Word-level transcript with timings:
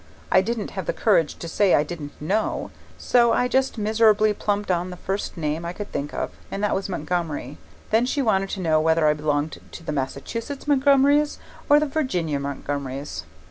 I 0.31 0.41
didn't 0.41 0.71
have 0.71 0.87
the 0.87 0.93
courage 0.97 1.35
to 1.35 1.47
say 1.47 1.75
I 1.75 1.83
didn't 1.83 2.19
know, 2.19 2.71
so 2.97 3.33
I 3.33 3.47
just 3.47 3.77
miserably 3.77 4.33
plumped 4.33 4.71
on 4.71 4.89
the 4.89 4.97
first 4.97 5.37
name 5.37 5.63
I 5.63 5.73
could 5.73 5.91
think 5.91 6.11
of, 6.11 6.31
and 6.49 6.63
that 6.63 6.73
was 6.73 6.89
Montgomery. 6.89 7.59
Then 7.91 8.07
she 8.07 8.23
wanted 8.23 8.49
to 8.49 8.61
know 8.61 8.81
whether 8.81 9.05
I 9.05 9.13
belonged 9.13 9.59
to 9.73 9.83
the 9.83 9.91
Massachusetts 9.91 10.65
Montgomerys 10.67 11.37
or 11.69 11.79
the 11.79 11.85
Virginia 11.85 12.39
Montgomerys. 12.39 13.25